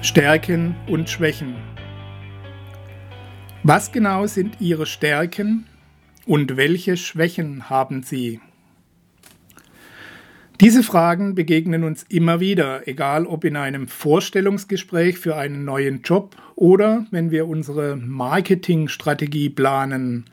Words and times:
Stärken 0.00 0.76
und 0.86 1.10
Schwächen. 1.10 1.56
Was 3.64 3.90
genau 3.90 4.28
sind 4.28 4.60
Ihre 4.60 4.86
Stärken 4.86 5.66
und 6.24 6.56
welche 6.56 6.96
Schwächen 6.96 7.68
haben 7.68 8.04
Sie? 8.04 8.40
Diese 10.60 10.84
Fragen 10.84 11.34
begegnen 11.34 11.82
uns 11.82 12.06
immer 12.08 12.38
wieder, 12.38 12.86
egal 12.86 13.26
ob 13.26 13.44
in 13.44 13.56
einem 13.56 13.88
Vorstellungsgespräch 13.88 15.18
für 15.18 15.34
einen 15.34 15.64
neuen 15.64 16.02
Job 16.02 16.36
oder 16.54 17.04
wenn 17.10 17.32
wir 17.32 17.48
unsere 17.48 17.96
Marketingstrategie 17.96 19.50
planen. 19.50 20.26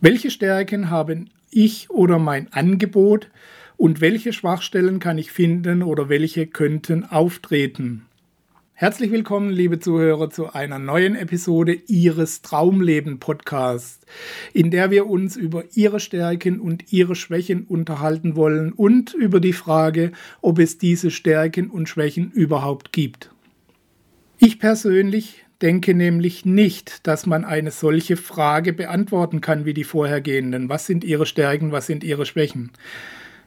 Welche 0.00 0.30
Stärken 0.30 0.90
haben 0.90 1.28
ich 1.50 1.90
oder 1.90 2.20
mein 2.20 2.52
Angebot 2.52 3.30
und 3.76 4.00
welche 4.00 4.32
Schwachstellen 4.32 5.00
kann 5.00 5.18
ich 5.18 5.32
finden 5.32 5.82
oder 5.82 6.08
welche 6.08 6.46
könnten 6.46 7.04
auftreten? 7.04 8.06
Herzlich 8.82 9.12
willkommen, 9.12 9.50
liebe 9.50 9.78
Zuhörer, 9.78 10.28
zu 10.28 10.54
einer 10.54 10.80
neuen 10.80 11.14
Episode 11.14 11.72
Ihres 11.86 12.42
Traumleben 12.42 13.20
Podcasts, 13.20 14.04
in 14.52 14.72
der 14.72 14.90
wir 14.90 15.06
uns 15.06 15.36
über 15.36 15.62
Ihre 15.72 16.00
Stärken 16.00 16.58
und 16.58 16.92
Ihre 16.92 17.14
Schwächen 17.14 17.62
unterhalten 17.62 18.34
wollen 18.34 18.72
und 18.72 19.14
über 19.14 19.38
die 19.38 19.52
Frage, 19.52 20.10
ob 20.40 20.58
es 20.58 20.78
diese 20.78 21.12
Stärken 21.12 21.70
und 21.70 21.88
Schwächen 21.88 22.32
überhaupt 22.32 22.92
gibt. 22.92 23.30
Ich 24.38 24.58
persönlich 24.58 25.44
denke 25.62 25.94
nämlich 25.94 26.44
nicht, 26.44 27.06
dass 27.06 27.24
man 27.24 27.44
eine 27.44 27.70
solche 27.70 28.16
Frage 28.16 28.72
beantworten 28.72 29.40
kann 29.40 29.64
wie 29.64 29.74
die 29.74 29.84
vorhergehenden. 29.84 30.68
Was 30.68 30.86
sind 30.86 31.04
Ihre 31.04 31.26
Stärken, 31.26 31.70
was 31.70 31.86
sind 31.86 32.02
Ihre 32.02 32.26
Schwächen? 32.26 32.72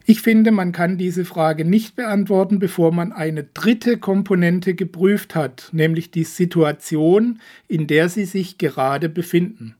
Ich 0.07 0.21
finde, 0.21 0.51
man 0.51 0.71
kann 0.71 0.99
diese 0.99 1.25
Frage 1.25 1.65
nicht 1.65 1.95
beantworten, 1.95 2.59
bevor 2.59 2.91
man 2.91 3.11
eine 3.11 3.43
dritte 3.43 3.97
Komponente 3.97 4.75
geprüft 4.75 5.33
hat, 5.33 5.69
nämlich 5.71 6.11
die 6.11 6.25
Situation, 6.25 7.39
in 7.67 7.87
der 7.87 8.07
Sie 8.09 8.25
sich 8.25 8.59
gerade 8.59 9.09
befinden. 9.09 9.73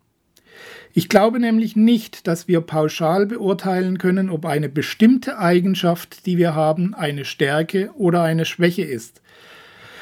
Ich 0.95 1.09
glaube 1.09 1.39
nämlich 1.39 1.75
nicht, 1.75 2.25
dass 2.25 2.47
wir 2.47 2.61
pauschal 2.61 3.27
beurteilen 3.27 3.99
können, 3.99 4.31
ob 4.31 4.45
eine 4.47 4.67
bestimmte 4.67 5.37
Eigenschaft, 5.37 6.25
die 6.25 6.39
wir 6.39 6.55
haben, 6.55 6.95
eine 6.95 7.23
Stärke 7.23 7.91
oder 7.95 8.23
eine 8.23 8.45
Schwäche 8.45 8.83
ist. 8.83 9.21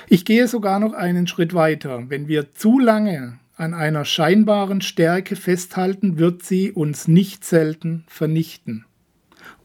Ich 0.08 0.24
gehe 0.24 0.48
sogar 0.48 0.80
noch 0.80 0.94
einen 0.94 1.28
Schritt 1.28 1.54
weiter. 1.54 2.06
Wenn 2.08 2.30
wir 2.30 2.54
zu 2.54 2.80
lange 2.80 3.40
an 3.58 3.74
einer 3.74 4.06
scheinbaren 4.06 4.80
Stärke 4.80 5.36
festhalten, 5.36 6.18
wird 6.18 6.44
sie 6.44 6.72
uns 6.72 7.10
nicht 7.10 7.44
selten 7.44 8.06
vernichten 8.08 8.86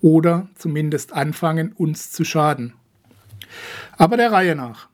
oder 0.01 0.49
zumindest 0.55 1.13
anfangen, 1.13 1.73
uns 1.73 2.11
zu 2.11 2.25
schaden. 2.25 2.75
Aber 3.97 4.17
der 4.17 4.33
Reihe 4.33 4.55
nach. 4.55 4.89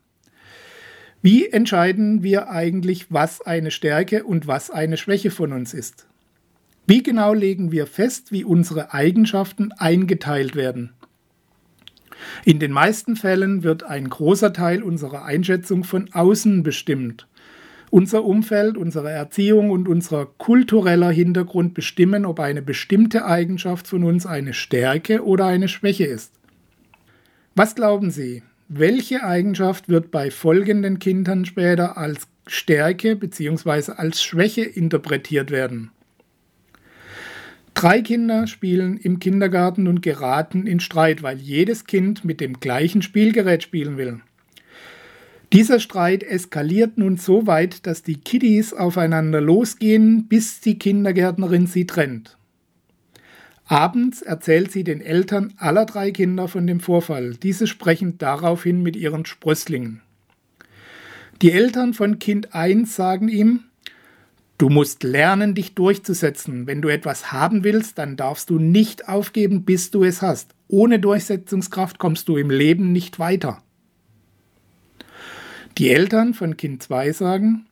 Wie 1.23 1.49
entscheiden 1.49 2.23
wir 2.23 2.51
eigentlich, 2.51 3.07
was 3.11 3.41
eine 3.41 3.71
Stärke 3.71 4.25
und 4.25 4.47
was 4.47 4.71
eine 4.71 4.97
Schwäche 4.97 5.31
von 5.31 5.53
uns 5.53 5.73
ist? 5.73 6.07
Wie 6.87 7.03
genau 7.03 7.33
legen 7.33 7.73
wir 7.73 7.87
fest, 7.87 8.31
wie 8.31 8.45
unsere 8.45 8.93
Eigenschaften 8.93 9.73
eingeteilt 9.73 10.55
werden? 10.55 10.93
In 12.45 12.59
den 12.59 12.73
meisten 12.73 13.17
Fällen 13.17 13.63
wird 13.63 13.85
ein 13.85 14.09
großer 14.09 14.53
Teil 14.53 14.83
unserer 14.83 15.25
Einschätzung 15.25 15.85
von 15.85 16.13
außen 16.13 16.63
bestimmt. 16.63 17.27
Unser 17.95 18.25
Umfeld, 18.25 18.77
unsere 18.77 19.13
Erziehung 19.13 19.71
und 19.71 19.87
unser 19.87 20.27
kultureller 20.27 21.13
Hintergrund 21.13 21.75
bestimmen, 21.75 22.25
ob 22.27 22.41
eine 22.41 22.61
bestimmte 22.61 23.25
Eigenschaft 23.25 23.87
von 23.87 24.03
uns 24.03 24.27
eine 24.27 24.53
Stärke 24.53 25.25
oder 25.25 25.47
eine 25.47 25.69
Schwäche 25.69 26.05
ist. 26.05 26.33
Was 27.55 27.77
glauben 27.77 28.11
Sie? 28.11 28.43
Welche 28.67 29.23
Eigenschaft 29.23 29.89
wird 29.89 30.11
bei 30.11 30.33
folgenden 30.33 30.99
Kindern 30.99 31.45
später 31.45 31.97
als 31.97 32.27
Stärke 32.49 33.15
bzw. 33.15 33.93
als 33.93 34.25
Schwäche 34.25 34.65
interpretiert 34.65 35.53
werden? 35.53 35.93
Drei 37.75 38.03
Kinder 38.03 38.49
spielen 38.49 38.97
im 38.97 39.21
Kindergarten 39.21 39.87
und 39.87 40.03
geraten 40.03 40.67
in 40.67 40.81
Streit, 40.81 41.23
weil 41.23 41.39
jedes 41.39 41.85
Kind 41.85 42.25
mit 42.25 42.41
dem 42.41 42.59
gleichen 42.59 43.03
Spielgerät 43.03 43.63
spielen 43.63 43.97
will. 43.97 44.21
Dieser 45.55 45.79
Streit 45.79 46.25
eskaliert 46.25 46.99
nun 46.99 47.17
so 47.17 47.47
weit, 47.47 47.87
dass 47.87 48.03
die 48.03 48.17
Kiddies 48.17 48.75
aufeinander 48.75 49.41
losgehen, 49.41 50.27
bis 50.27 50.61
die 50.61 50.81
Kindergärtnerin 50.81 51.69
sie 51.69 51.87
trennt. 51.87 52.37
Abends 53.65 54.21
erzählt 54.21 54.73
sie 54.73 54.83
den 54.83 55.01
Eltern 55.01 55.55
aller 55.57 55.87
drei 55.87 56.11
Kinder 56.11 56.49
von 56.49 56.67
dem 56.67 56.81
Vorfall. 56.81 57.37
Diese 57.37 57.69
sprechen 57.69 58.19
daraufhin 58.19 58.83
mit 58.83 58.97
ihren 58.97 59.27
Sprösslingen. 59.27 60.01
Die 61.41 61.53
Eltern 61.53 61.95
von 61.95 62.19
Kind 62.19 62.53
1 62.53 62.97
sagen 62.97 63.29
ihm, 63.29 63.61
Du 64.59 64.69
musst 64.71 65.05
lernen, 65.05 65.55
dich 65.55 65.77
durchzusetzen. 65.77 66.67
Wenn 66.67 66.83
du 66.83 66.89
etwas 66.89 67.31
haben 67.31 67.63
willst, 67.63 67.99
dann 67.99 68.17
darfst 68.17 68.51
du 68.51 68.59
nicht 68.59 69.09
aufgeben, 69.09 69.65
bis 69.65 69.93
du 69.93 70.03
es 70.03 70.21
hast. 70.21 70.53
Ohne 70.67 70.99
Durchsetzungskraft 70.99 72.01
kommst 72.01 72.29
du 72.29 72.37
im 72.37 72.51
Leben 72.51 72.91
nicht 72.91 73.21
weiter. 73.21 73.64
Die 75.77 75.91
Eltern 75.91 76.35
von 76.35 76.57
Kind 76.57 76.85
2 76.85 77.13
sagen, 77.13 77.67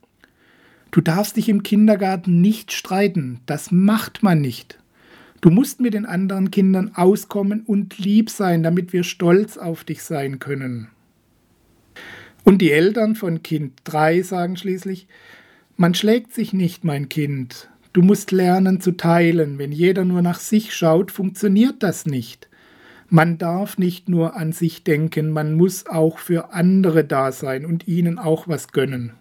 du 0.91 1.01
darfst 1.01 1.37
dich 1.37 1.49
im 1.49 1.63
Kindergarten 1.63 2.41
nicht 2.41 2.73
streiten, 2.73 3.41
das 3.47 3.71
macht 3.71 4.25
man 4.25 4.41
nicht. 4.41 4.81
Du 5.41 5.51
musst 5.51 5.81
mit 5.81 5.95
den 5.95 6.07
anderen 6.07 6.51
Kindern 6.51 6.93
auskommen 6.95 7.63
und 7.63 7.99
lieb 7.99 8.29
sein, 8.31 8.65
damit 8.65 8.93
wir 8.93 9.05
stolz 9.05 9.57
auf 9.57 9.85
dich 9.85 10.03
sein 10.03 10.41
können. 10.41 10.89
Und 12.45 12.59
die 12.59 12.73
Eltern 12.73 13.15
von 13.15 13.45
Kind 13.45 13.75
3 13.85 14.23
sagen 14.23 14.57
schließlich, 14.57 15.07
man 15.77 15.95
schlägt 15.95 16.33
sich 16.33 16.53
nicht, 16.53 16.83
mein 16.83 17.09
Kind. 17.09 17.69
Du 17.93 18.03
musst 18.03 18.33
lernen 18.33 18.81
zu 18.81 18.93
teilen. 18.93 19.59
Wenn 19.59 19.71
jeder 19.71 20.05
nur 20.05 20.23
nach 20.23 20.41
sich 20.41 20.75
schaut, 20.75 21.11
funktioniert 21.11 21.83
das 21.83 22.07
nicht. 22.07 22.49
Man 23.15 23.37
darf 23.37 23.77
nicht 23.77 24.09
nur 24.09 24.37
an 24.37 24.53
sich 24.53 24.85
denken, 24.85 25.33
man 25.33 25.53
muss 25.53 25.85
auch 25.87 26.17
für 26.17 26.55
andere 26.55 27.05
da 27.05 27.31
sein 27.31 27.67
und 27.67 27.87
ihnen 27.87 28.19
auch 28.19 28.49
was 28.49 28.69
gönnen. 28.69 29.13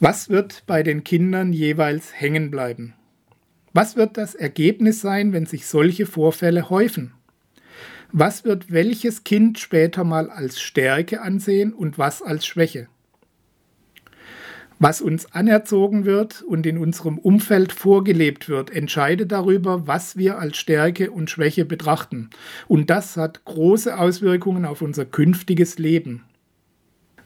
Was 0.00 0.28
wird 0.28 0.64
bei 0.66 0.82
den 0.82 1.04
Kindern 1.04 1.52
jeweils 1.52 2.12
hängen 2.12 2.50
bleiben? 2.50 2.94
Was 3.72 3.94
wird 3.94 4.16
das 4.16 4.34
Ergebnis 4.34 5.00
sein, 5.00 5.32
wenn 5.32 5.46
sich 5.46 5.68
solche 5.68 6.04
Vorfälle 6.04 6.68
häufen? 6.68 7.12
Was 8.10 8.42
wird 8.42 8.72
welches 8.72 9.22
Kind 9.22 9.60
später 9.60 10.02
mal 10.02 10.28
als 10.28 10.60
Stärke 10.60 11.20
ansehen 11.20 11.72
und 11.72 11.96
was 11.96 12.22
als 12.22 12.44
Schwäche? 12.44 12.88
Was 14.82 15.02
uns 15.02 15.30
anerzogen 15.34 16.06
wird 16.06 16.40
und 16.40 16.64
in 16.64 16.78
unserem 16.78 17.18
Umfeld 17.18 17.70
vorgelebt 17.70 18.48
wird, 18.48 18.70
entscheidet 18.70 19.30
darüber, 19.30 19.86
was 19.86 20.16
wir 20.16 20.38
als 20.38 20.56
Stärke 20.56 21.10
und 21.10 21.28
Schwäche 21.28 21.66
betrachten. 21.66 22.30
Und 22.66 22.88
das 22.88 23.18
hat 23.18 23.44
große 23.44 23.98
Auswirkungen 23.98 24.64
auf 24.64 24.80
unser 24.80 25.04
künftiges 25.04 25.78
Leben. 25.78 26.22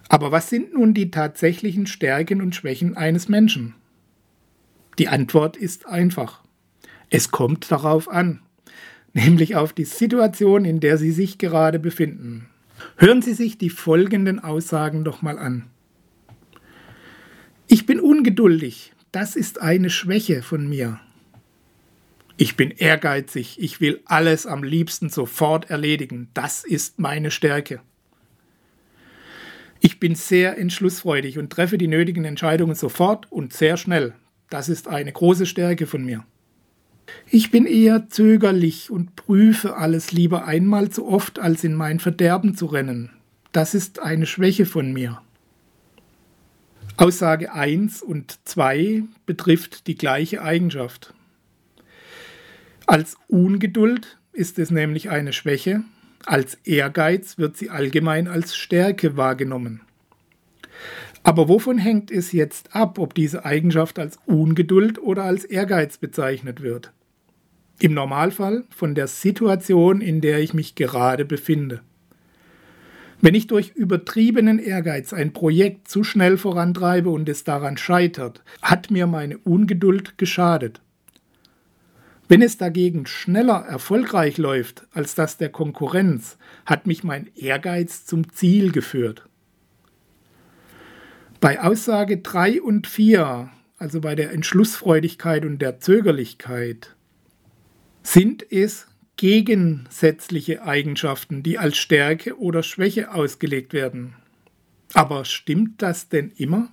Aber 0.08 0.32
was 0.32 0.50
sind 0.50 0.74
nun 0.74 0.94
die 0.94 1.12
tatsächlichen 1.12 1.86
Stärken 1.86 2.42
und 2.42 2.56
Schwächen 2.56 2.96
eines 2.96 3.28
Menschen? 3.28 3.76
Die 4.98 5.06
Antwort 5.06 5.56
ist 5.56 5.86
einfach. 5.86 6.42
Es 7.08 7.30
kommt 7.30 7.70
darauf 7.70 8.08
an, 8.08 8.40
nämlich 9.12 9.54
auf 9.54 9.72
die 9.72 9.84
Situation, 9.84 10.64
in 10.64 10.80
der 10.80 10.98
Sie 10.98 11.12
sich 11.12 11.38
gerade 11.38 11.78
befinden. 11.78 12.48
Hören 12.96 13.22
Sie 13.22 13.32
sich 13.32 13.58
die 13.58 13.70
folgenden 13.70 14.40
Aussagen 14.40 15.04
doch 15.04 15.22
mal 15.22 15.38
an. 15.38 15.66
Ich 17.66 17.86
bin 17.86 18.00
ungeduldig. 18.00 18.92
Das 19.12 19.36
ist 19.36 19.60
eine 19.60 19.90
Schwäche 19.90 20.42
von 20.42 20.68
mir. 20.68 21.00
Ich 22.36 22.56
bin 22.56 22.70
ehrgeizig. 22.70 23.56
Ich 23.60 23.80
will 23.80 24.00
alles 24.04 24.46
am 24.46 24.64
liebsten 24.64 25.08
sofort 25.08 25.70
erledigen. 25.70 26.28
Das 26.34 26.64
ist 26.64 26.98
meine 26.98 27.30
Stärke. 27.30 27.80
Ich 29.80 30.00
bin 30.00 30.14
sehr 30.14 30.58
entschlussfreudig 30.58 31.38
und 31.38 31.50
treffe 31.50 31.78
die 31.78 31.88
nötigen 31.88 32.24
Entscheidungen 32.24 32.74
sofort 32.74 33.30
und 33.30 33.52
sehr 33.52 33.76
schnell. 33.76 34.14
Das 34.50 34.68
ist 34.68 34.88
eine 34.88 35.12
große 35.12 35.46
Stärke 35.46 35.86
von 35.86 36.04
mir. 36.04 36.24
Ich 37.30 37.50
bin 37.50 37.66
eher 37.66 38.08
zögerlich 38.08 38.90
und 38.90 39.14
prüfe 39.14 39.76
alles 39.76 40.10
lieber 40.10 40.46
einmal 40.46 40.88
zu 40.88 41.06
oft, 41.06 41.38
als 41.38 41.62
in 41.62 41.74
mein 41.74 42.00
Verderben 42.00 42.56
zu 42.56 42.66
rennen. 42.66 43.10
das 43.52 43.74
ist 43.74 44.00
eine 44.00 44.26
Schwäche 44.26 44.66
von 44.66 44.92
mir. 44.92 45.20
Aussage 46.96 47.52
1 47.52 48.02
und 48.02 48.38
2 48.44 49.02
betrifft 49.26 49.88
die 49.88 49.96
gleiche 49.96 50.42
Eigenschaft. 50.42 51.12
Als 52.86 53.16
Ungeduld 53.26 54.18
ist 54.32 54.60
es 54.60 54.70
nämlich 54.70 55.10
eine 55.10 55.32
Schwäche, 55.32 55.82
als 56.24 56.54
Ehrgeiz 56.64 57.36
wird 57.36 57.56
sie 57.56 57.70
allgemein 57.70 58.28
als 58.28 58.56
Stärke 58.56 59.16
wahrgenommen. 59.16 59.80
Aber 61.24 61.48
wovon 61.48 61.78
hängt 61.78 62.12
es 62.12 62.30
jetzt 62.32 62.76
ab, 62.76 62.98
ob 62.98 63.14
diese 63.14 63.44
Eigenschaft 63.44 63.98
als 63.98 64.18
Ungeduld 64.26 64.98
oder 64.98 65.24
als 65.24 65.44
Ehrgeiz 65.44 65.98
bezeichnet 65.98 66.60
wird? 66.60 66.92
Im 67.80 67.92
Normalfall 67.92 68.64
von 68.70 68.94
der 68.94 69.08
Situation, 69.08 70.00
in 70.00 70.20
der 70.20 70.38
ich 70.38 70.54
mich 70.54 70.76
gerade 70.76 71.24
befinde. 71.24 71.80
Wenn 73.24 73.34
ich 73.34 73.46
durch 73.46 73.70
übertriebenen 73.70 74.58
Ehrgeiz 74.58 75.14
ein 75.14 75.32
Projekt 75.32 75.88
zu 75.88 76.04
schnell 76.04 76.36
vorantreibe 76.36 77.08
und 77.08 77.26
es 77.26 77.42
daran 77.42 77.78
scheitert, 77.78 78.44
hat 78.60 78.90
mir 78.90 79.06
meine 79.06 79.38
Ungeduld 79.38 80.18
geschadet. 80.18 80.82
Wenn 82.28 82.42
es 82.42 82.58
dagegen 82.58 83.06
schneller 83.06 83.64
erfolgreich 83.66 84.36
läuft 84.36 84.86
als 84.92 85.14
das 85.14 85.38
der 85.38 85.48
Konkurrenz, 85.48 86.36
hat 86.66 86.86
mich 86.86 87.02
mein 87.02 87.30
Ehrgeiz 87.34 88.04
zum 88.04 88.30
Ziel 88.30 88.72
geführt. 88.72 89.26
Bei 91.40 91.62
Aussage 91.62 92.18
3 92.18 92.60
und 92.60 92.86
4, 92.86 93.48
also 93.78 94.02
bei 94.02 94.14
der 94.16 94.32
Entschlussfreudigkeit 94.32 95.46
und 95.46 95.62
der 95.62 95.80
Zögerlichkeit, 95.80 96.94
sind 98.02 98.44
es 98.52 98.86
gegensätzliche 99.16 100.64
Eigenschaften, 100.64 101.42
die 101.42 101.58
als 101.58 101.76
Stärke 101.76 102.38
oder 102.38 102.62
Schwäche 102.62 103.12
ausgelegt 103.12 103.72
werden. 103.72 104.14
Aber 104.92 105.24
stimmt 105.24 105.82
das 105.82 106.08
denn 106.08 106.32
immer? 106.36 106.68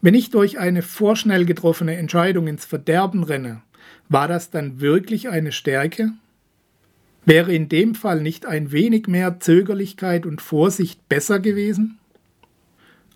Wenn 0.00 0.14
ich 0.14 0.30
durch 0.30 0.58
eine 0.58 0.82
vorschnell 0.82 1.44
getroffene 1.44 1.96
Entscheidung 1.96 2.46
ins 2.46 2.64
Verderben 2.64 3.22
renne, 3.22 3.62
war 4.08 4.28
das 4.28 4.50
dann 4.50 4.80
wirklich 4.80 5.28
eine 5.28 5.52
Stärke? 5.52 6.12
Wäre 7.24 7.54
in 7.54 7.68
dem 7.68 7.94
Fall 7.94 8.20
nicht 8.20 8.46
ein 8.46 8.72
wenig 8.72 9.06
mehr 9.06 9.38
Zögerlichkeit 9.38 10.26
und 10.26 10.42
Vorsicht 10.42 11.08
besser 11.08 11.38
gewesen? 11.38 11.98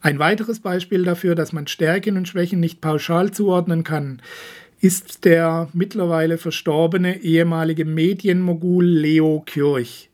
Ein 0.01 0.19
weiteres 0.21 0.61
Beispiel 0.61 1.03
dafür, 1.03 1.35
dass 1.35 1.53
man 1.53 1.67
Stärken 1.67 2.17
und 2.17 2.29
Schwächen 2.29 2.61
nicht 2.61 2.81
pauschal 2.81 3.33
zuordnen 3.33 3.83
kann, 3.83 4.23
ist 4.81 5.25
der 5.25 5.69
mittlerweile 5.73 6.39
verstorbene 6.39 7.23
ehemalige 7.23 7.85
Medienmogul 7.85 8.85
Leo 8.85 9.43
Kirch. 9.47 10.11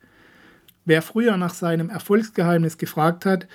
Wer 0.84 1.00
früher 1.00 1.36
nach 1.36 1.54
seinem 1.54 1.90
Erfolgsgeheimnis 1.90 2.76
gefragt 2.76 3.24
hat, 3.24 3.46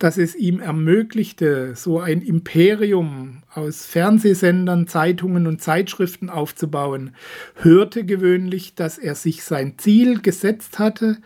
das 0.00 0.18
es 0.18 0.34
ihm 0.34 0.58
ermöglichte, 0.58 1.76
so 1.76 2.00
ein 2.00 2.22
Imperium 2.22 3.44
aus 3.54 3.86
Fernsehsendern, 3.86 4.88
Zeitungen 4.88 5.46
und 5.46 5.62
Zeitschriften 5.62 6.28
aufzubauen, 6.28 7.14
hörte 7.54 8.04
gewöhnlich, 8.04 8.74
dass 8.74 8.98
er 8.98 9.14
sich 9.14 9.44
sein 9.44 9.78
Ziel 9.78 10.22
gesetzt 10.22 10.80
hatte 10.80 11.18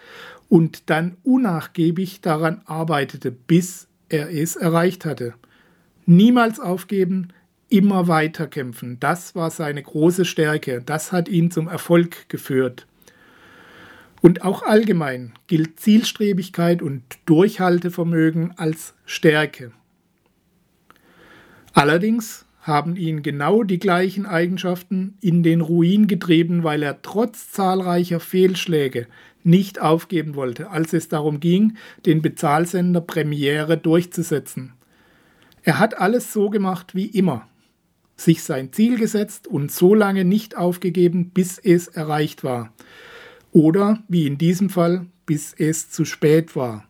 und 0.50 0.91
dann 0.91 1.17
unnachgiebig 1.25 2.21
daran 2.21 2.61
arbeitete, 2.67 3.31
bis 3.31 3.88
er 4.11 4.31
es 4.31 4.56
erreicht 4.56 5.06
hatte. 5.06 5.35
Niemals 6.05 6.61
aufgeben, 6.61 7.29
immer 7.68 8.08
weiter 8.08 8.46
kämpfen. 8.46 8.98
Das 9.00 9.34
war 9.34 9.50
seine 9.50 9.82
große 9.82 10.24
Stärke. 10.24 10.82
Das 10.84 11.12
hat 11.12 11.28
ihn 11.28 11.50
zum 11.50 11.68
Erfolg 11.68 12.28
geführt. 12.28 12.86
Und 14.22 14.42
auch 14.42 14.62
allgemein 14.62 15.34
gilt 15.46 15.78
Zielstrebigkeit 15.78 16.82
und 16.82 17.02
Durchhaltevermögen 17.26 18.54
als 18.56 18.94
Stärke. 19.04 19.72
Allerdings 21.72 22.46
haben 22.60 22.96
ihn 22.96 23.22
genau 23.22 23.62
die 23.62 23.78
gleichen 23.78 24.26
Eigenschaften 24.26 25.16
in 25.20 25.42
den 25.42 25.60
Ruin 25.60 26.08
getrieben, 26.08 26.64
weil 26.64 26.82
er 26.82 27.02
trotz 27.02 27.52
zahlreicher 27.52 28.18
Fehlschläge 28.18 29.06
nicht 29.44 29.80
aufgeben 29.80 30.34
wollte, 30.34 30.70
als 30.70 30.92
es 30.92 31.08
darum 31.08 31.38
ging, 31.38 31.76
den 32.06 32.22
Bezahlsender 32.22 33.00
Premiere 33.00 33.76
durchzusetzen. 33.78 34.72
Er 35.62 35.78
hat 35.78 35.98
alles 35.98 36.32
so 36.32 36.50
gemacht 36.50 36.96
wie 36.96 37.06
immer 37.06 37.46
sich 38.16 38.42
sein 38.42 38.72
Ziel 38.72 38.98
gesetzt 38.98 39.46
und 39.46 39.70
so 39.70 39.94
lange 39.94 40.24
nicht 40.24 40.56
aufgegeben, 40.56 41.30
bis 41.30 41.58
es 41.58 41.88
erreicht 41.88 42.44
war. 42.44 42.72
Oder, 43.52 44.02
wie 44.08 44.26
in 44.26 44.38
diesem 44.38 44.70
Fall, 44.70 45.06
bis 45.26 45.54
es 45.56 45.90
zu 45.90 46.04
spät 46.04 46.56
war. 46.56 46.86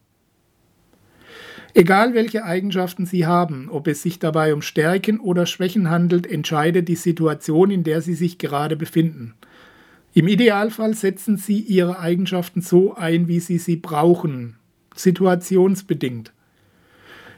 Egal 1.75 2.15
welche 2.15 2.43
Eigenschaften 2.45 3.05
Sie 3.05 3.27
haben, 3.27 3.69
ob 3.69 3.87
es 3.87 4.01
sich 4.01 4.19
dabei 4.19 4.55
um 4.55 4.63
Stärken 4.63 5.21
oder 5.21 5.45
Schwächen 5.45 5.91
handelt, 5.91 6.27
entscheidet 6.27 6.89
die 6.89 6.97
Situation, 6.97 7.71
in 7.71 7.85
der 7.85 8.01
Sie 8.01 8.15
sich 8.15 8.39
gerade 8.39 8.77
befinden. 8.77 9.35
Im 10.15 10.29
Idealfall 10.29 10.95
setzen 10.95 11.37
Sie 11.37 11.61
Ihre 11.61 11.99
Eigenschaften 11.99 12.63
so 12.63 12.95
ein, 12.95 13.29
wie 13.29 13.41
Sie 13.41 13.59
sie 13.59 13.77
brauchen, 13.77 14.57
situationsbedingt. 14.95 16.33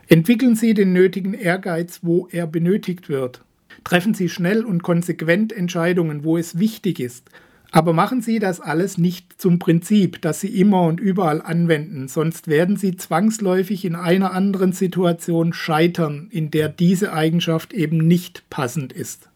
Entwickeln 0.07 0.55
Sie 0.55 0.73
den 0.73 0.93
nötigen 0.93 1.35
Ehrgeiz, 1.35 1.99
wo 2.03 2.29
er 2.31 2.47
benötigt 2.47 3.09
wird. 3.09 3.45
Treffen 3.85 4.15
Sie 4.15 4.29
schnell 4.29 4.65
und 4.65 4.83
konsequent 4.83 5.53
Entscheidungen, 5.53 6.25
wo 6.25 6.37
es 6.37 6.59
wichtig 6.59 7.01
ist. 7.01 7.31
Aber 7.71 7.93
machen 7.93 8.23
Sie 8.23 8.39
das 8.39 8.61
alles 8.61 8.97
nicht 8.97 9.41
zum 9.41 9.59
Prinzip, 9.59 10.23
das 10.23 10.41
Sie 10.41 10.59
immer 10.61 10.83
und 10.83 11.01
überall 11.01 11.43
anwenden, 11.43 12.09
sonst 12.09 12.49
werden 12.49 12.77
Sie 12.77 12.97
zwangsläufig 12.97 13.85
in 13.85 13.95
einer 13.95 14.33
anderen 14.33 14.73
Situation 14.73 15.53
scheitern, 15.53 16.29
in 16.31 16.51
der 16.51 16.71
diese 16.71 17.13
Eigenschaft 17.13 17.75
eben 17.75 17.99
nicht 17.99 18.49
passend 18.49 18.93
ist. 18.93 19.29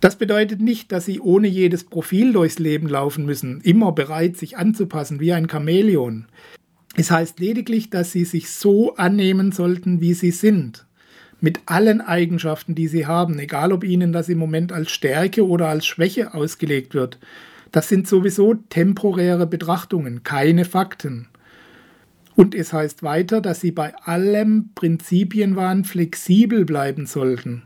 Das 0.00 0.16
bedeutet 0.16 0.60
nicht, 0.60 0.90
dass 0.90 1.04
Sie 1.04 1.20
ohne 1.20 1.46
jedes 1.46 1.84
Profil 1.84 2.32
durchs 2.32 2.58
Leben 2.58 2.88
laufen 2.88 3.24
müssen, 3.24 3.60
immer 3.60 3.92
bereit, 3.92 4.36
sich 4.36 4.56
anzupassen 4.56 5.20
wie 5.20 5.32
ein 5.32 5.48
Chamäleon. 5.48 6.26
Es 6.96 7.10
heißt 7.12 7.38
lediglich, 7.38 7.90
dass 7.90 8.10
Sie 8.10 8.24
sich 8.24 8.50
so 8.50 8.96
annehmen 8.96 9.52
sollten, 9.52 10.00
wie 10.00 10.14
Sie 10.14 10.32
sind 10.32 10.86
mit 11.40 11.60
allen 11.66 12.00
Eigenschaften, 12.00 12.74
die 12.74 12.88
sie 12.88 13.06
haben, 13.06 13.38
egal 13.38 13.72
ob 13.72 13.84
ihnen 13.84 14.12
das 14.12 14.28
im 14.28 14.38
Moment 14.38 14.72
als 14.72 14.90
Stärke 14.90 15.46
oder 15.46 15.68
als 15.68 15.86
Schwäche 15.86 16.34
ausgelegt 16.34 16.94
wird. 16.94 17.18
Das 17.72 17.88
sind 17.88 18.08
sowieso 18.08 18.54
temporäre 18.54 19.46
Betrachtungen, 19.46 20.22
keine 20.22 20.64
Fakten. 20.64 21.28
Und 22.34 22.54
es 22.54 22.72
heißt 22.72 23.02
weiter, 23.02 23.40
dass 23.40 23.60
sie 23.60 23.70
bei 23.70 23.94
allem 23.96 24.70
Prinzipienwahn 24.74 25.84
flexibel 25.84 26.64
bleiben 26.64 27.06
sollten. 27.06 27.62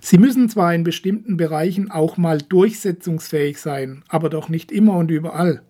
Sie 0.00 0.18
müssen 0.18 0.50
zwar 0.50 0.74
in 0.74 0.84
bestimmten 0.84 1.38
Bereichen 1.38 1.90
auch 1.90 2.18
mal 2.18 2.38
durchsetzungsfähig 2.38 3.58
sein, 3.58 4.02
aber 4.08 4.28
doch 4.28 4.50
nicht 4.50 4.70
immer 4.70 4.96
und 4.96 5.10
überall. 5.10 5.62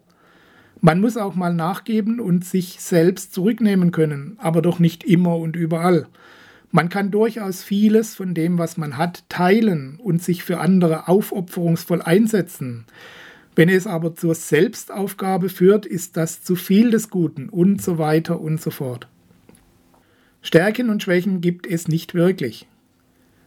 Man 0.80 1.00
muss 1.00 1.16
auch 1.16 1.34
mal 1.34 1.54
nachgeben 1.54 2.18
und 2.18 2.44
sich 2.44 2.80
selbst 2.80 3.32
zurücknehmen 3.32 3.92
können, 3.92 4.36
aber 4.38 4.60
doch 4.60 4.80
nicht 4.80 5.04
immer 5.04 5.36
und 5.36 5.54
überall. 5.54 6.08
Man 6.76 6.88
kann 6.88 7.12
durchaus 7.12 7.62
vieles 7.62 8.16
von 8.16 8.34
dem, 8.34 8.58
was 8.58 8.76
man 8.76 8.98
hat, 8.98 9.22
teilen 9.28 10.00
und 10.02 10.20
sich 10.20 10.42
für 10.42 10.58
andere 10.58 11.06
aufopferungsvoll 11.06 12.02
einsetzen. 12.02 12.84
Wenn 13.54 13.68
es 13.68 13.86
aber 13.86 14.16
zur 14.16 14.34
Selbstaufgabe 14.34 15.50
führt, 15.50 15.86
ist 15.86 16.16
das 16.16 16.42
zu 16.42 16.56
viel 16.56 16.90
des 16.90 17.10
Guten 17.10 17.48
und 17.48 17.80
so 17.80 17.98
weiter 17.98 18.40
und 18.40 18.60
so 18.60 18.72
fort. 18.72 19.06
Stärken 20.42 20.90
und 20.90 21.00
Schwächen 21.00 21.40
gibt 21.40 21.68
es 21.68 21.86
nicht 21.86 22.12
wirklich. 22.12 22.66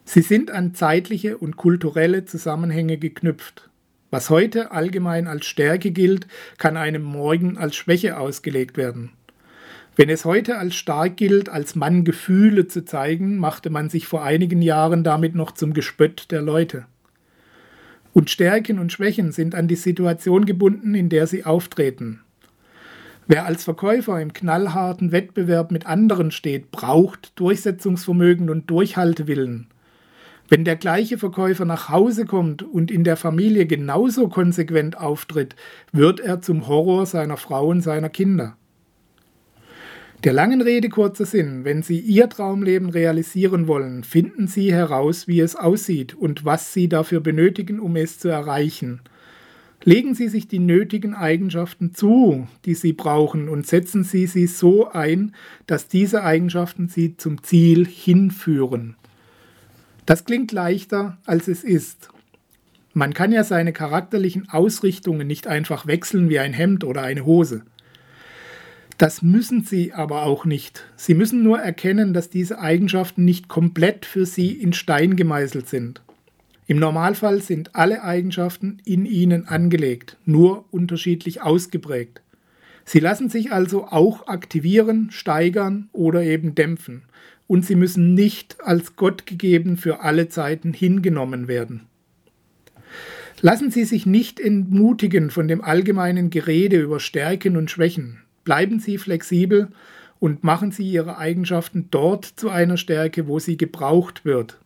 Sie 0.06 0.22
sind 0.22 0.50
an 0.50 0.74
zeitliche 0.74 1.38
und 1.38 1.58
kulturelle 1.58 2.24
Zusammenhänge 2.24 2.98
geknüpft. 2.98 3.70
Was 4.10 4.30
heute 4.30 4.72
allgemein 4.72 5.28
als 5.28 5.46
Stärke 5.48 5.92
gilt, 5.92 6.28
kann 6.58 6.78
einem 6.78 7.04
morgen 7.04 7.58
als 7.58 7.76
Schwäche 7.76 8.18
ausgelegt 8.18 8.78
werden. 8.78 9.17
Wenn 9.98 10.10
es 10.10 10.26
heute 10.26 10.60
als 10.60 10.76
stark 10.76 11.18
gilt, 11.18 11.50
als 11.50 11.74
Mann 11.74 12.04
Gefühle 12.04 12.68
zu 12.68 12.86
zeigen, 12.86 13.40
machte 13.40 13.72
man 13.72 13.90
sich 13.90 14.06
vor 14.06 14.24
einigen 14.24 14.62
Jahren 14.62 15.04
damit 15.04 15.34
noch 15.34 15.52
zum 15.52 15.74
Gespött 15.74 16.30
der 16.30 16.44
Leute. 16.44 16.86
Und 18.14 18.30
Stärken 18.30 18.78
und 18.78 18.92
Schwächen 18.92 19.32
sind 19.32 19.56
an 19.56 19.68
die 19.68 19.76
Situation 19.76 20.46
gebunden, 20.46 20.94
in 20.94 21.10
der 21.10 21.26
sie 21.26 21.46
auftreten. 21.46 22.22
Wer 23.26 23.48
als 23.48 23.64
Verkäufer 23.64 24.22
im 24.22 24.34
knallharten 24.34 25.12
Wettbewerb 25.12 25.72
mit 25.72 25.88
anderen 25.88 26.30
steht, 26.30 26.70
braucht 26.70 27.32
Durchsetzungsvermögen 27.40 28.52
und 28.52 28.70
Durchhaltewillen. 28.70 29.66
Wenn 30.48 30.64
der 30.64 30.76
gleiche 30.76 31.18
Verkäufer 31.18 31.66
nach 31.66 31.90
Hause 31.90 32.26
kommt 32.26 32.62
und 32.62 32.92
in 32.92 33.04
der 33.04 33.18
Familie 33.18 33.66
genauso 33.66 34.30
konsequent 34.30 34.96
auftritt, 34.96 35.56
wird 35.92 36.20
er 36.20 36.40
zum 36.40 36.68
Horror 36.68 37.08
seiner 37.08 37.38
Frau 37.38 37.68
und 37.68 37.82
seiner 37.82 38.10
Kinder. 38.10 38.58
Der 40.24 40.34
langen 40.34 40.62
Rede 40.62 40.90
kurzer 40.90 41.28
Sinn, 41.28 41.64
wenn 41.64 41.84
Sie 41.84 42.00
Ihr 42.00 42.28
Traumleben 42.28 42.90
realisieren 42.90 43.68
wollen, 43.68 44.04
finden 44.04 44.48
Sie 44.48 44.74
heraus, 44.74 45.28
wie 45.28 45.40
es 45.40 45.56
aussieht 45.56 46.16
und 46.16 46.44
was 46.44 46.74
Sie 46.74 46.90
dafür 46.90 47.20
benötigen, 47.20 47.80
um 47.80 47.96
es 47.96 48.18
zu 48.18 48.28
erreichen. 48.28 49.02
Legen 49.84 50.16
Sie 50.16 50.28
sich 50.28 50.48
die 50.48 50.58
nötigen 50.58 51.14
Eigenschaften 51.14 51.94
zu, 51.94 52.48
die 52.66 52.74
Sie 52.74 52.94
brauchen, 52.94 53.48
und 53.48 53.68
setzen 53.68 54.04
Sie 54.04 54.26
sie 54.26 54.48
so 54.48 54.90
ein, 54.90 55.36
dass 55.68 55.88
diese 55.88 56.24
Eigenschaften 56.24 56.88
Sie 56.88 57.16
zum 57.16 57.44
Ziel 57.44 57.86
hinführen. 57.86 58.96
Das 60.08 60.26
klingt 60.26 60.52
leichter, 60.52 61.18
als 61.26 61.48
es 61.48 61.64
ist. 61.64 62.10
Man 62.94 63.14
kann 63.14 63.32
ja 63.32 63.44
seine 63.44 63.72
charakterlichen 63.72 64.50
Ausrichtungen 64.50 65.28
nicht 65.28 65.46
einfach 65.46 65.86
wechseln 65.86 66.28
wie 66.30 66.40
ein 66.40 66.54
Hemd 66.54 66.84
oder 66.84 67.04
eine 67.04 67.24
Hose. 67.24 67.62
Das 68.98 69.22
müssen 69.22 69.62
Sie 69.62 69.94
aber 69.94 70.24
auch 70.24 70.46
nicht. 70.46 70.86
Sie 70.96 71.14
müssen 71.14 71.44
nur 71.44 71.60
erkennen, 71.60 72.14
dass 72.14 72.32
diese 72.32 72.60
Eigenschaften 72.60 73.26
nicht 73.26 73.48
komplett 73.48 74.06
für 74.06 74.26
Sie 74.26 74.52
in 74.52 74.74
Stein 74.74 75.16
gemeißelt 75.16 75.70
sind. 75.70 76.02
Im 76.66 76.80
Normalfall 76.80 77.42
sind 77.42 77.76
alle 77.76 78.04
Eigenschaften 78.04 78.82
in 78.84 79.06
Ihnen 79.06 79.48
angelegt, 79.48 80.18
nur 80.26 80.66
unterschiedlich 80.72 81.42
ausgeprägt. 81.42 82.22
Sie 82.86 83.00
lassen 83.00 83.30
sich 83.30 83.52
also 83.52 83.86
auch 83.86 84.28
aktivieren, 84.28 85.12
steigern 85.12 85.90
oder 85.94 86.24
eben 86.24 86.56
dämpfen. 86.56 87.04
Und 87.46 87.66
sie 87.66 87.76
müssen 87.76 88.14
nicht 88.14 88.58
als 88.62 88.96
Gott 88.96 89.26
gegeben 89.26 89.78
für 89.78 90.02
alle 90.02 90.28
Zeiten 90.28 90.74
hingenommen 90.74 91.48
werden. 91.48 91.88
Lassen 93.42 93.72
Sie 93.72 93.86
sich 93.86 94.06
nicht 94.06 94.40
entmutigen 94.40 95.30
von 95.30 95.48
dem 95.48 95.62
allgemeinen 95.62 96.30
Gerede 96.30 96.82
über 96.82 97.00
Stärken 97.00 97.56
und 97.56 97.70
Schwächen. 97.70 98.24
Bleiben 98.48 98.80
Sie 98.80 98.98
flexibel 98.98 99.68
und 100.20 100.46
machen 100.46 100.72
Sie 100.72 100.90
Ihre 100.90 101.18
Eigenschaften 101.18 101.90
dort 101.92 102.24
zu 102.24 102.50
einer 102.50 102.78
Stärke, 102.78 103.28
wo 103.28 103.40
sie 103.40 103.58
gebraucht 103.58 104.24
wird. 104.24 104.58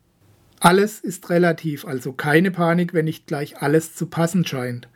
Alles 0.59 0.99
ist 0.99 1.31
relativ, 1.31 1.85
also 1.85 2.13
keine 2.13 2.51
Panik, 2.51 2.93
wenn 2.93 3.05
nicht 3.05 3.25
gleich 3.25 3.57
alles 3.57 3.95
zu 3.95 4.05
passen 4.05 4.45
scheint. 4.45 4.87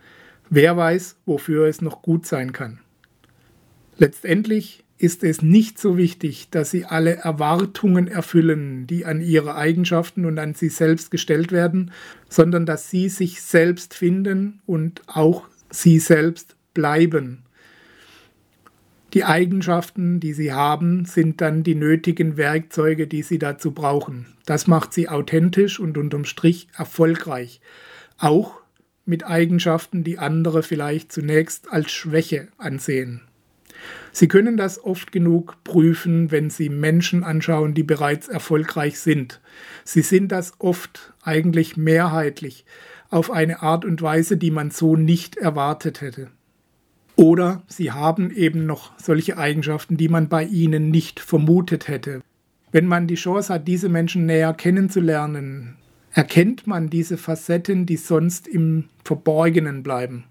Wer 0.51 0.77
weiß, 0.77 1.15
wofür 1.25 1.65
es 1.65 1.81
noch 1.81 2.03
gut 2.03 2.27
sein 2.27 2.53
kann. 2.53 2.77
Letztendlich 3.97 4.83
ist 4.99 5.23
es 5.23 5.41
nicht 5.41 5.79
so 5.79 5.97
wichtig, 5.97 6.49
dass 6.51 6.69
Sie 6.69 6.85
alle 6.85 7.15
Erwartungen 7.15 8.07
erfüllen, 8.07 8.85
die 8.85 9.03
an 9.03 9.19
Ihre 9.19 9.55
Eigenschaften 9.55 10.25
und 10.25 10.37
an 10.37 10.53
Sie 10.53 10.69
selbst 10.69 11.09
gestellt 11.09 11.51
werden, 11.51 11.89
sondern 12.29 12.67
dass 12.67 12.91
Sie 12.91 13.09
sich 13.09 13.41
selbst 13.41 13.95
finden 13.95 14.61
und 14.67 15.01
auch 15.07 15.47
Sie 15.71 15.97
selbst 15.97 16.55
bleiben. 16.75 17.44
Die 19.15 19.23
Eigenschaften, 19.23 20.19
die 20.19 20.33
sie 20.33 20.51
haben, 20.51 21.05
sind 21.05 21.39
dann 21.39 21.63
die 21.63 21.73
nötigen 21.73 22.35
Werkzeuge, 22.35 23.07
die 23.07 23.23
sie 23.23 23.39
dazu 23.39 23.71
brauchen. 23.71 24.25
Das 24.45 24.67
macht 24.67 24.93
sie 24.93 25.07
authentisch 25.07 25.79
und 25.79 25.97
unterm 25.97 26.25
Strich 26.25 26.67
erfolgreich. 26.77 27.61
Auch 28.17 28.59
mit 29.05 29.25
Eigenschaften, 29.25 30.03
die 30.03 30.19
andere 30.19 30.63
vielleicht 30.63 31.13
zunächst 31.13 31.71
als 31.71 31.93
Schwäche 31.93 32.49
ansehen. 32.57 33.21
Sie 34.11 34.27
können 34.27 34.57
das 34.57 34.83
oft 34.83 35.13
genug 35.13 35.63
prüfen, 35.63 36.29
wenn 36.29 36.49
Sie 36.49 36.67
Menschen 36.67 37.23
anschauen, 37.23 37.73
die 37.73 37.83
bereits 37.83 38.27
erfolgreich 38.27 38.99
sind. 38.99 39.39
Sie 39.85 40.01
sind 40.01 40.33
das 40.33 40.59
oft 40.59 41.13
eigentlich 41.21 41.77
mehrheitlich 41.77 42.65
auf 43.09 43.31
eine 43.31 43.61
Art 43.61 43.85
und 43.85 44.01
Weise, 44.01 44.35
die 44.35 44.51
man 44.51 44.71
so 44.71 44.97
nicht 44.97 45.37
erwartet 45.37 46.01
hätte. 46.01 46.31
Oder 47.15 47.63
sie 47.67 47.91
haben 47.91 48.31
eben 48.31 48.65
noch 48.65 48.91
solche 48.99 49.37
Eigenschaften, 49.37 49.97
die 49.97 50.09
man 50.09 50.27
bei 50.27 50.43
ihnen 50.43 50.91
nicht 50.91 51.19
vermutet 51.19 51.87
hätte. 51.87 52.21
Wenn 52.71 52.87
man 52.87 53.07
die 53.07 53.15
Chance 53.15 53.53
hat, 53.53 53.67
diese 53.67 53.87
Menschen 53.87 54.25
näher 54.25 54.53
kennenzulernen, 54.53 55.77
erkennt 56.11 56.67
man 56.67 56.89
diese 56.89 57.17
Facetten, 57.17 57.85
die 57.85 57.97
sonst 57.97 58.47
im 58.47 58.85
Verborgenen 59.03 59.81
bleiben. 59.81 60.25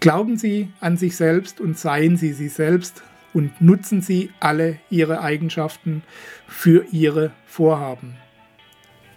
Glauben 0.00 0.36
Sie 0.36 0.68
an 0.80 0.96
sich 0.96 1.16
selbst 1.16 1.60
und 1.60 1.78
seien 1.78 2.16
Sie 2.16 2.32
sie 2.32 2.48
selbst 2.48 3.02
und 3.32 3.60
nutzen 3.60 4.00
Sie 4.00 4.30
alle 4.38 4.78
Ihre 4.90 5.20
Eigenschaften 5.22 6.02
für 6.46 6.84
Ihre 6.92 7.32
Vorhaben. 7.46 8.14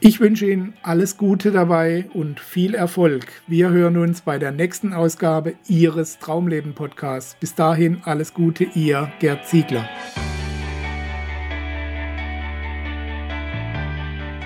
Ich 0.03 0.19
wünsche 0.19 0.49
Ihnen 0.49 0.73
alles 0.81 1.15
Gute 1.15 1.51
dabei 1.51 2.05
und 2.15 2.39
viel 2.39 2.73
Erfolg. 2.73 3.27
Wir 3.45 3.69
hören 3.69 3.97
uns 3.97 4.21
bei 4.21 4.39
der 4.39 4.51
nächsten 4.51 4.93
Ausgabe 4.93 5.53
Ihres 5.67 6.17
Traumleben 6.17 6.73
Podcasts. 6.73 7.37
Bis 7.39 7.53
dahin 7.53 8.01
alles 8.03 8.33
Gute, 8.33 8.63
Ihr 8.63 9.11
Gerd 9.19 9.45
Ziegler. 9.45 9.87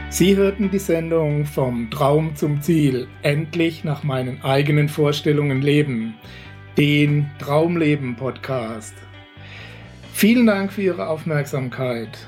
Sie 0.10 0.36
hörten 0.36 0.72
die 0.72 0.80
Sendung 0.80 1.46
Vom 1.46 1.90
Traum 1.90 2.36
zum 2.36 2.62
Ziel, 2.62 3.08
endlich 3.22 3.86
nach 3.86 4.04
meinen 4.04 4.44
eigenen 4.44 4.90
Vorstellungen 4.90 5.62
leben, 5.62 6.16
den 6.78 7.28
Traumleben 7.40 8.18
Podcast. 8.18 8.94
Vielen 10.12 10.48
Dank 10.48 10.74
für 10.74 10.82
Ihre 10.82 11.08
Aufmerksamkeit. 11.08 12.28